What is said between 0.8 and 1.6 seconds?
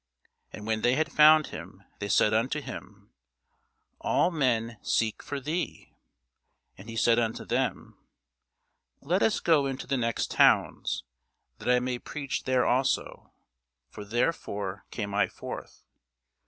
they had found